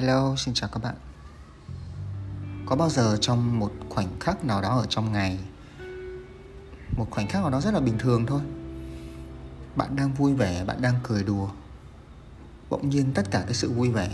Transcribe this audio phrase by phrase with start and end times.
[0.00, 0.94] Hello, xin chào các bạn.
[2.66, 5.38] Có bao giờ trong một khoảnh khắc nào đó ở trong ngày
[6.96, 8.40] Một khoảnh khắc nào đó rất là bình thường thôi
[9.76, 11.48] Bạn đang vui vẻ, bạn đang cười đùa
[12.70, 14.10] Bỗng nhiên tất cả cái sự vui vẻ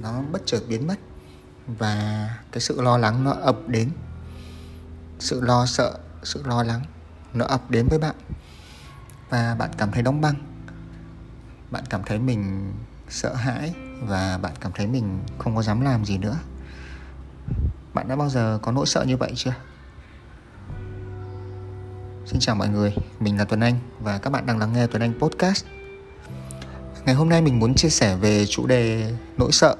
[0.00, 0.98] Nó bất chợt biến mất
[1.66, 3.90] Và cái sự lo lắng nó ập đến.
[5.18, 6.82] Sự lo sợ, sự lo lắng
[7.34, 8.16] Nó ập đến với bạn
[9.28, 10.34] Và bạn cảm thấy đóng băng.
[11.70, 12.72] Bạn cảm thấy mình
[13.08, 16.38] sợ hãi và bạn cảm thấy mình không có dám làm gì nữa.
[17.94, 19.54] Bạn đã bao giờ có nỗi sợ như vậy chưa?
[22.26, 25.02] Xin chào mọi người, mình là tuấn anh và các bạn đang lắng nghe tuấn
[25.02, 25.64] anh podcast.
[27.04, 29.76] Ngày hôm nay mình muốn chia sẻ về chủ đề nỗi sợ.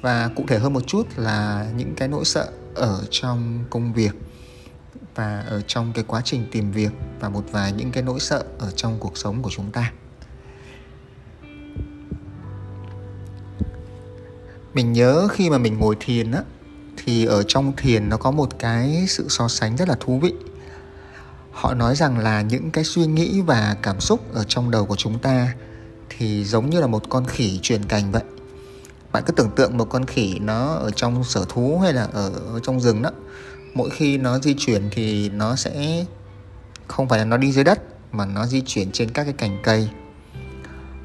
[0.00, 4.12] Và cụ thể hơn một chút là những cái nỗi sợ ở trong công việc
[5.14, 8.44] và ở trong cái quá trình tìm việc và một vài những cái nỗi sợ
[8.58, 9.92] ở trong cuộc sống của chúng ta.
[14.76, 16.42] Mình nhớ khi mà mình ngồi thiền á
[16.96, 20.32] thì ở trong thiền nó có một cái sự so sánh rất là thú vị.
[21.52, 24.96] Họ nói rằng là những cái suy nghĩ và cảm xúc ở trong đầu của
[24.96, 25.54] chúng ta
[26.08, 28.22] thì giống như là một con khỉ truyền cành vậy.
[29.12, 32.32] Bạn cứ tưởng tượng một con khỉ nó ở trong sở thú hay là ở,
[32.52, 33.10] ở trong rừng đó
[33.74, 36.04] mỗi khi nó di chuyển thì nó sẽ
[36.86, 37.78] không phải là nó đi dưới đất
[38.12, 39.88] mà nó di chuyển trên các cái cành cây.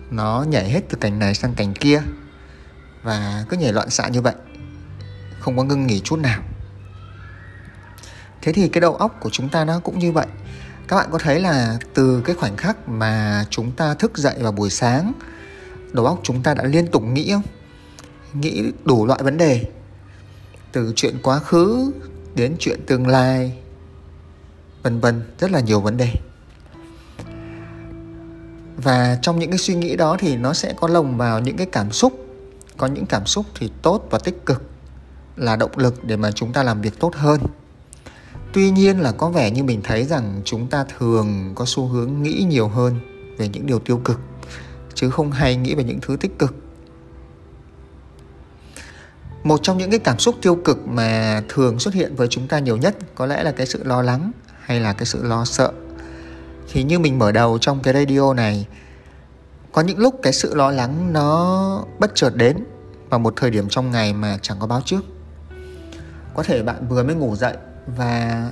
[0.10, 2.02] Nó nhảy hết từ cành này sang cành kia
[3.04, 4.36] và cứ nhảy loạn xạ như vậy,
[5.40, 6.42] không có ngưng nghỉ chút nào.
[8.42, 10.28] Thế thì cái đầu óc của chúng ta nó cũng như vậy.
[10.88, 14.52] Các bạn có thấy là từ cái khoảnh khắc mà chúng ta thức dậy vào
[14.52, 15.14] buổi sáng,
[15.92, 17.44] đầu óc chúng ta đã liên tục nghĩ không?
[18.34, 19.66] Nghĩ đủ loại vấn đề.
[20.72, 21.92] Từ chuyện quá khứ
[22.36, 23.58] đến chuyện tương lai,
[24.84, 26.14] vân vân, rất là nhiều vấn đề.
[28.78, 31.68] Và trong những cái suy nghĩ đó thì nó sẽ có lồng vào những cái
[31.72, 32.21] cảm xúc
[32.82, 34.64] có những cảm xúc thì tốt và tích cực
[35.36, 37.42] là động lực để mà chúng ta làm việc tốt hơn.
[38.54, 42.24] Tuy nhiên là có vẻ như mình thấy rằng chúng ta thường có xu hướng
[42.24, 43.00] nghĩ nhiều hơn
[43.38, 44.20] về những điều tiêu cực,
[44.94, 46.56] chứ không hay nghĩ về những thứ tích cực.
[49.44, 52.60] Một trong những cái cảm xúc tiêu cực mà thường xuất hiện với chúng ta
[52.60, 54.32] nhiều nhất có lẽ là cái sự lo lắng
[54.62, 55.72] hay là cái sự lo sợ.
[56.72, 58.68] Thì như mình mở đầu trong cái radio này,
[59.72, 62.64] có những lúc cái sự lo lắng nó bất chợt đến
[63.12, 65.02] vào một thời điểm trong ngày mà chẳng có báo trước.
[66.36, 67.58] Có thể bạn vừa mới ngủ dậy
[67.98, 68.52] và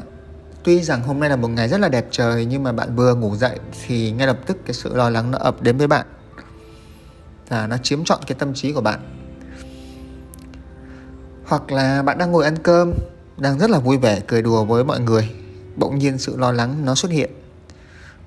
[0.64, 3.16] tuy rằng hôm nay là một ngày rất là đẹp trời, nhưng mà bạn vừa
[3.16, 6.06] ngủ dậy thì ngay lập tức cái sự lo lắng nó ập đến với bạn
[7.48, 9.00] và nó chiếm trọn cái tâm trí của bạn.
[11.46, 12.94] Hoặc là bạn đang ngồi ăn cơm,
[13.38, 15.30] đang rất là vui vẻ, cười đùa với mọi người,
[15.76, 17.32] bỗng nhiên sự lo lắng nó xuất hiện.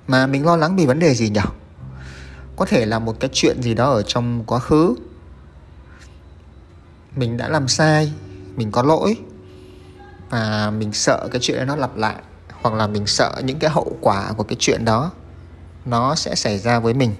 [0.07, 1.41] Mà mình lo lắng vì vấn đề gì nhỉ?
[2.55, 4.95] Có thể là một cái chuyện gì đó ở trong quá khứ
[7.15, 8.13] mình đã làm sai,
[8.55, 9.17] mình có lỗi
[10.29, 12.15] và mình sợ cái chuyện đó nó lặp lại
[12.61, 15.11] hoặc là mình sợ những cái hậu quả của cái chuyện đó
[15.85, 17.15] nó sẽ xảy ra với mình.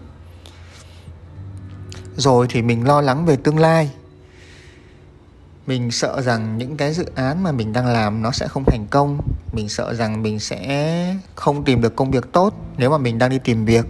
[2.15, 3.91] Rồi thì mình lo lắng về tương lai.
[5.67, 8.87] Mình sợ rằng những cái dự án mà mình đang làm nó sẽ không thành
[8.89, 9.21] công.
[9.53, 13.29] Mình sợ rằng mình sẽ không tìm được công việc tốt nếu mà mình đang
[13.29, 13.85] đi tìm việc.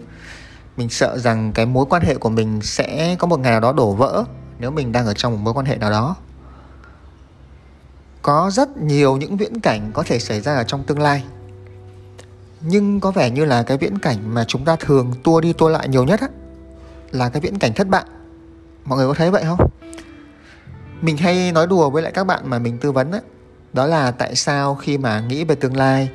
[0.78, 3.74] Mình sợ rằng cái mối quan hệ của mình sẽ có một ngày nào đó
[3.74, 4.24] đổ vỡ
[4.64, 6.16] nếu mình đang ở trong một mối quan hệ nào đó.
[8.22, 11.24] Có rất nhiều những viễn cảnh có thể xảy ra ở trong tương lai.
[12.62, 15.70] Nhưng có vẻ như là cái viễn cảnh mà chúng ta thường tua đi tua
[15.70, 16.28] lại nhiều nhất á,
[17.12, 18.04] là cái viễn cảnh thất bại.
[18.86, 19.70] Mọi người có thấy vậy không?
[21.02, 23.20] Mình hay nói đùa với lại các bạn mà mình tư vấn á,
[23.74, 26.10] đó là tại sao khi mà nghĩ về tương lai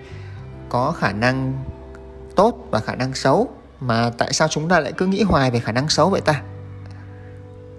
[0.68, 1.64] có khả năng
[2.36, 3.48] tốt và khả năng xấu,
[3.80, 6.42] mà tại sao chúng ta lại cứ nghĩ hoài về khả năng xấu vậy ta?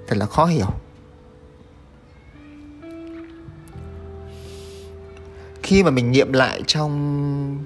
[0.10, 0.68] Thật là khó hiểu.
[5.64, 7.66] Khi mà mình nghiệm lại trong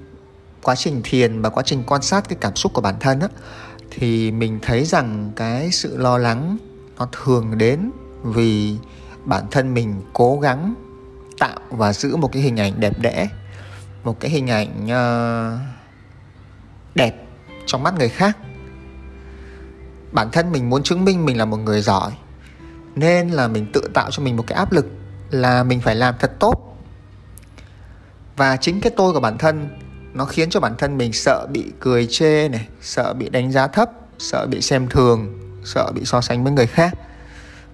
[0.62, 3.28] quá trình thiền và quá trình quan sát cái cảm xúc của bản thân á
[3.90, 6.56] thì mình thấy rằng cái sự lo lắng
[6.98, 7.90] nó thường đến
[8.22, 8.76] vì
[9.24, 10.74] bản thân mình cố gắng
[11.38, 13.28] tạo và giữ một cái hình ảnh đẹp đẽ
[14.04, 15.60] một cái hình ảnh uh,
[16.94, 17.26] đẹp
[17.66, 18.38] trong mắt người khác.
[20.12, 22.12] Bản thân mình muốn chứng minh mình là một người giỏi
[22.96, 24.86] nên là mình tự tạo cho mình một cái áp lực
[25.30, 26.78] là mình phải làm thật tốt.
[28.36, 29.68] Và chính cái tôi của bản thân,
[30.12, 33.66] nó khiến cho bản thân mình sợ bị cười chê này, sợ bị đánh giá
[33.66, 36.94] thấp, sợ bị xem thường, sợ bị so sánh với người khác.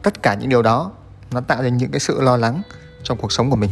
[0.02, 0.92] Tất cả những điều đó,
[1.30, 2.62] nó tạo ra những cái sự lo lắng
[3.02, 3.70] trong cuộc sống của mình.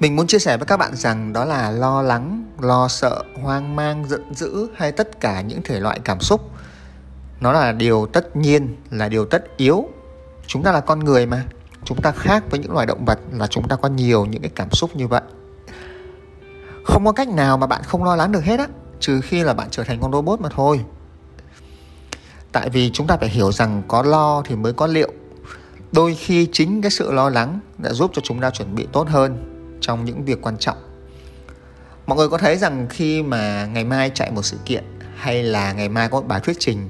[0.00, 3.76] Mình muốn chia sẻ với các bạn rằng đó là lo lắng, lo sợ, hoang
[3.76, 6.50] mang, giận dữ hay tất cả những thể loại cảm xúc
[7.40, 9.88] nó là điều tất nhiên, là điều tất yếu.
[10.46, 11.44] Chúng ta là con người mà.
[11.84, 14.50] Chúng ta khác với những loài động vật là chúng ta có nhiều những cái
[14.54, 15.22] cảm xúc như vậy.
[16.84, 18.66] Không có cách nào mà bạn không lo lắng được hết á,
[19.00, 20.80] trừ khi là bạn trở thành con robot mà thôi.
[22.52, 25.12] Tại vì chúng ta phải hiểu rằng có lo thì mới có liệu.
[25.92, 29.08] Đôi khi chính cái sự lo lắng đã giúp cho chúng ta chuẩn bị tốt
[29.08, 29.36] hơn
[29.80, 30.76] trong những việc quan trọng.
[32.06, 34.84] Mọi người có thấy rằng khi mà ngày mai chạy một sự kiện
[35.16, 36.88] hay là ngày mai có một bài thuyết trình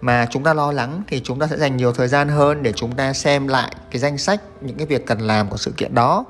[0.00, 2.72] mà chúng ta lo lắng thì chúng ta sẽ dành nhiều thời gian hơn để
[2.72, 5.94] chúng ta xem lại cái danh sách những cái việc cần làm của sự kiện
[5.94, 6.24] đó.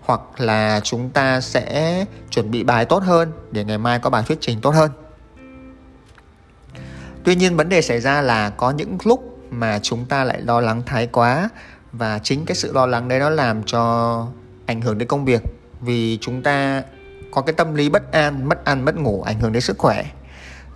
[0.00, 4.22] Hoặc là chúng ta sẽ chuẩn bị bài tốt hơn để ngày mai có bài
[4.26, 4.90] thuyết trình tốt hơn.
[7.24, 10.60] Tuy nhiên vấn đề xảy ra là có những lúc mà chúng ta lại lo
[10.60, 11.48] lắng thái quá.
[11.92, 14.26] Và chính cái sự lo lắng đấy nó làm cho
[14.66, 15.42] ảnh hưởng đến công việc.
[15.80, 16.82] Vì chúng ta
[17.30, 20.04] có cái tâm lý bất an, mất ăn, mất ngủ, ảnh hưởng đến sức khỏe.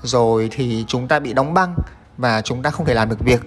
[0.02, 1.74] Rồi thì chúng ta bị đóng băng
[2.18, 3.40] và chúng ta không thể làm được việc.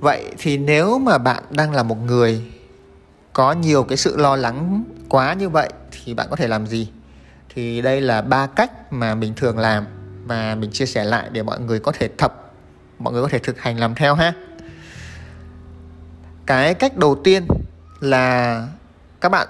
[0.00, 2.52] Vậy thì nếu mà bạn đang là một người
[3.32, 6.88] có nhiều cái sự lo lắng quá như vậy thì bạn có thể làm gì?
[7.54, 9.84] Thì đây là ba cách mà mình thường làm
[10.26, 12.52] và mình chia sẻ lại để mọi người có thể thập,
[12.98, 14.32] mọi người có thể thực hành làm theo ha.
[16.46, 17.46] Cái cách đầu tiên
[18.00, 18.68] là
[19.20, 19.48] các bạn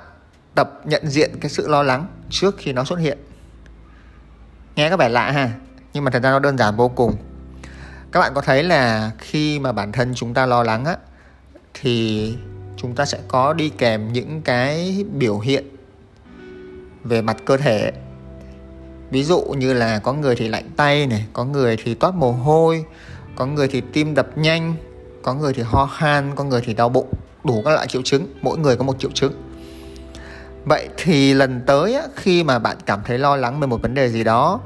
[0.54, 3.18] tập nhận diện cái sự lo lắng trước khi nó xuất hiện.
[4.76, 5.50] Nghe có vẻ lạ ha,
[5.92, 7.16] nhưng mà thật ra nó đơn giản vô cùng
[8.14, 10.96] các bạn có thấy là khi mà bản thân chúng ta lo lắng á,
[11.74, 12.34] thì
[12.76, 15.64] chúng ta sẽ có đi kèm những cái biểu hiện
[17.04, 17.92] về mặt cơ thể.
[19.10, 22.32] Ví dụ như là có người thì lạnh tay này, có người thì toát mồ
[22.32, 22.84] hôi,
[23.36, 24.74] có người thì tim đập nhanh,
[25.22, 27.12] có người thì ho khan, có người thì đau bụng,
[27.44, 29.32] đủ các loại triệu chứng, mỗi người có một triệu chứng.
[30.64, 34.08] Vậy thì lần tới khi mà bạn cảm thấy lo lắng về một vấn đề
[34.08, 34.60] gì đó,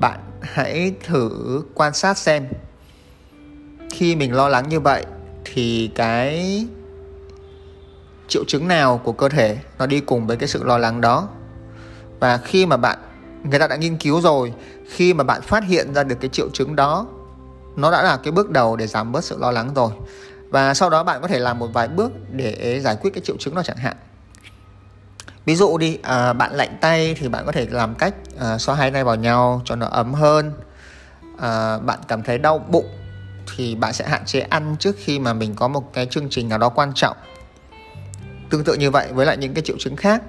[0.00, 2.46] bạn hãy thử quan sát xem
[3.96, 5.04] khi mình lo lắng như vậy
[5.44, 6.66] thì cái
[8.28, 11.28] triệu chứng nào của cơ thể nó đi cùng với cái sự lo lắng đó.
[12.20, 12.98] Và khi mà bạn
[13.44, 14.52] người ta đã nghiên cứu rồi
[14.88, 17.06] khi mà bạn phát hiện ra được cái triệu chứng đó
[17.76, 19.90] nó đã là cái bước đầu để giảm bớt sự lo lắng rồi.
[20.48, 23.36] Và sau đó bạn có thể làm một vài bước để giải quyết cái triệu
[23.38, 23.96] chứng đó chẳng hạn.
[25.44, 28.74] Ví dụ đi à, bạn lạnh tay thì bạn có thể làm cách à, xoa
[28.74, 30.52] hai tay vào nhau cho nó ấm hơn.
[31.38, 32.86] À, bạn cảm thấy đau bụng
[33.56, 36.48] thì bạn sẽ hạn chế ăn trước khi mà mình có một cái chương trình
[36.48, 37.16] nào đó quan trọng.
[38.50, 40.22] Tương tự như vậy với lại những cái triệu chứng khác.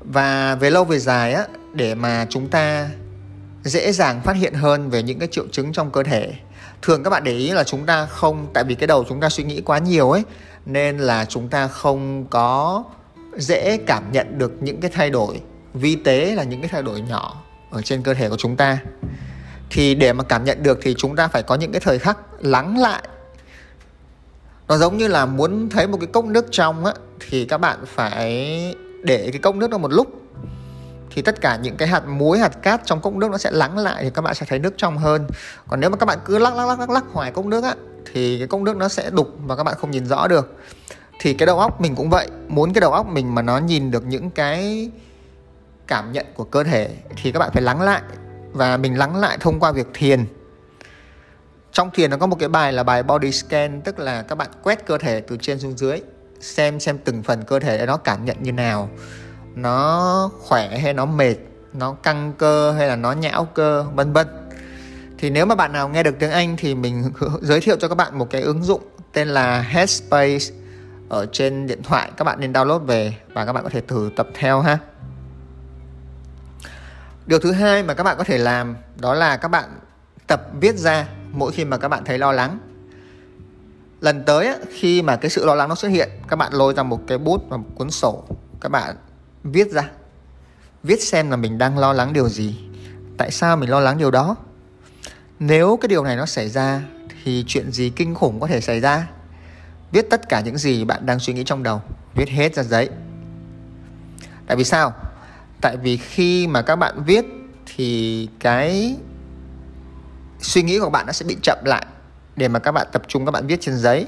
[0.00, 2.88] Và về lâu về dài á, để mà chúng ta
[3.64, 6.32] dễ dàng phát hiện hơn về những cái triệu chứng trong cơ thể,
[6.82, 9.28] thường các bạn để ý là chúng ta không, tại vì cái đầu chúng ta
[9.28, 10.22] suy nghĩ quá nhiều ấy,
[10.66, 12.84] nên là chúng ta không có
[13.36, 15.40] dễ cảm nhận được những cái thay đổi.
[15.74, 18.78] Vi tế là những cái thay đổi nhỏ ở trên cơ thể của chúng ta
[19.72, 22.18] thì để mà cảm nhận được thì chúng ta phải có những cái thời khắc
[22.40, 23.02] lắng lại.
[24.68, 27.78] Nó giống như là muốn thấy một cái cốc nước trong á, thì các bạn
[27.86, 30.06] phải để cái cốc nước đó một lúc.
[31.14, 33.78] Thì tất cả những cái hạt muối, hạt cát trong cốc nước nó sẽ lắng
[33.78, 35.26] lại thì các bạn sẽ thấy nước trong hơn.
[35.68, 37.74] Còn nếu mà các bạn cứ lắc lắc lắc lắc lắc hoài cốc nước á,
[38.12, 40.56] thì cái cốc nước nó sẽ đục và các bạn không nhìn rõ được.
[41.20, 42.28] Thì cái đầu óc mình cũng vậy.
[42.48, 44.90] Muốn cái đầu óc mình mà nó nhìn được những cái
[45.86, 46.90] cảm nhận của cơ thể
[47.22, 48.02] thì các bạn phải lắng lại
[48.52, 50.24] và mình lắng lại thông qua việc thiền.
[51.72, 54.48] Trong thiền nó có một cái bài là bài body scan, tức là các bạn
[54.62, 56.00] quét cơ thể từ trên xuống dưới,
[56.40, 58.90] xem xem từng phần cơ thể nó cảm nhận như nào.
[59.54, 61.34] Nó khỏe hay nó mệt,
[61.72, 64.26] nó căng cơ hay là nó nhão cơ, vân vân.
[65.18, 67.94] Thì nếu mà bạn nào nghe được tiếng Anh thì mình giới thiệu cho các
[67.94, 68.82] bạn một cái ứng dụng
[69.12, 70.44] tên là Headspace
[71.08, 72.10] ở trên điện thoại.
[72.16, 74.78] Các bạn nên download về và các bạn có thể thử tập theo ha
[77.26, 79.78] điều thứ hai mà các bạn có thể làm đó là các bạn
[80.26, 82.58] tập viết ra mỗi khi mà các bạn thấy lo lắng.
[84.00, 86.82] Lần tới khi mà cái sự lo lắng nó xuất hiện, các bạn lôi ra
[86.82, 88.24] một cái bút và một cuốn sổ,
[88.60, 88.96] các bạn
[89.44, 89.90] viết ra.
[90.82, 92.60] Viết xem là mình đang lo lắng điều gì,
[93.16, 94.36] tại sao mình lo lắng điều đó.
[95.38, 96.82] Nếu cái điều này nó xảy ra
[97.24, 99.08] thì chuyện gì kinh khủng có thể xảy ra?
[99.92, 101.82] Viết tất cả những gì bạn đang suy nghĩ trong đầu,
[102.14, 102.88] viết hết ra giấy.
[104.46, 104.92] Tại vì sao?
[105.62, 107.24] Tại vì khi mà các bạn viết
[107.66, 108.96] thì cái
[110.40, 111.86] suy nghĩ của bạn nó sẽ bị chậm lại
[112.36, 114.06] để mà các bạn tập trung các bạn viết trên giấy.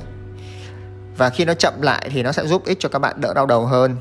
[1.16, 3.46] Và khi nó chậm lại thì nó sẽ giúp ích cho các bạn đỡ đau
[3.46, 3.96] đầu hơn.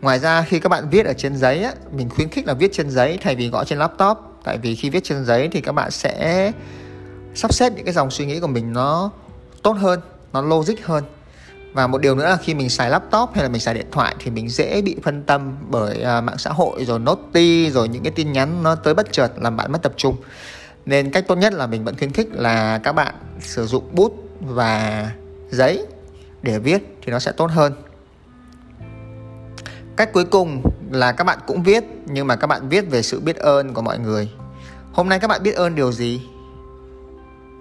[0.00, 2.72] Ngoài ra khi các bạn viết ở trên giấy á, mình khuyến khích là viết
[2.72, 4.18] trên giấy thay vì gõ trên laptop.
[4.44, 6.52] Tại vì khi viết trên giấy thì các bạn sẽ
[7.34, 9.10] sắp xếp những cái dòng suy nghĩ của mình nó
[9.62, 10.00] tốt hơn
[10.32, 11.04] nó logic hơn
[11.76, 14.14] và một điều nữa là khi mình xài laptop hay là mình xài điện thoại
[14.18, 18.02] thì mình dễ bị phân tâm bởi uh, mạng xã hội rồi noti rồi những
[18.02, 20.16] cái tin nhắn nó tới bất chợt làm bạn mất tập trung.
[20.86, 24.28] Nên cách tốt nhất là mình vẫn khuyến khích là các bạn sử dụng bút
[24.40, 25.10] và
[25.50, 25.86] giấy
[26.42, 27.72] để viết thì nó sẽ tốt hơn.
[29.96, 33.20] Cách cuối cùng là các bạn cũng viết nhưng mà các bạn viết về sự
[33.20, 34.30] biết ơn của mọi người.
[34.92, 36.20] Hôm nay các bạn biết ơn điều gì?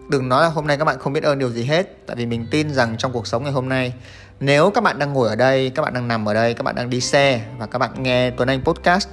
[0.10, 2.26] Đừng nói là hôm nay các bạn không biết ơn điều gì hết tại vì
[2.26, 3.94] mình tin rằng trong cuộc sống ngày hôm nay
[4.40, 6.76] nếu các bạn đang ngồi ở đây các bạn đang nằm ở đây các bạn
[6.76, 9.08] đang đi xe và các bạn nghe tuấn anh podcast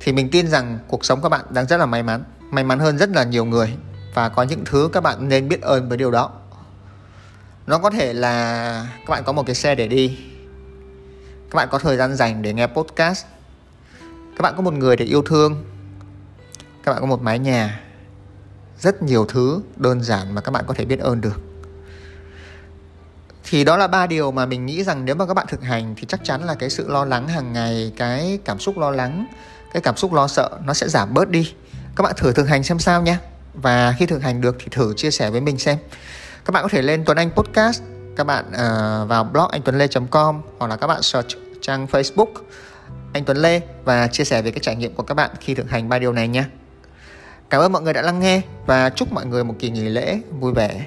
[0.00, 2.78] thì mình tin rằng cuộc sống các bạn đang rất là may mắn may mắn
[2.78, 3.74] hơn rất là nhiều người
[4.14, 6.30] và có những thứ các bạn nên biết ơn với điều đó
[7.66, 10.18] nó có thể là các bạn có một cái xe để đi
[11.50, 13.24] các bạn có thời gian dành để nghe podcast
[14.36, 15.64] các bạn có một người để yêu thương
[16.82, 17.80] các bạn có một mái nhà
[18.80, 21.40] rất nhiều thứ đơn giản mà các bạn có thể biết ơn được.
[23.44, 25.94] Thì đó là ba điều mà mình nghĩ rằng nếu mà các bạn thực hành
[25.96, 29.26] thì chắc chắn là cái sự lo lắng hàng ngày cái cảm xúc lo lắng
[29.72, 31.54] cái cảm xúc lo sợ nó sẽ giảm bớt đi.
[31.96, 33.16] Các bạn thử thực hành xem sao nhé.
[33.54, 35.78] Và khi thực hành được thì thử chia sẻ với mình xem.
[36.44, 37.82] Các bạn có thể lên Tuấn Anh Podcast
[38.16, 41.28] các bạn uh, vào blog anh tuấn lê com hoặc là các bạn search
[41.60, 42.32] trang Facebook
[43.12, 45.70] anh Tuấn Lê và chia sẻ về cái trải nghiệm của các bạn khi thực
[45.70, 46.44] hành ba điều này nhé.
[47.50, 50.18] Cảm ơn mọi người đã lắng nghe và chúc mọi người một kỳ nghỉ lễ
[50.40, 50.86] vui vẻ.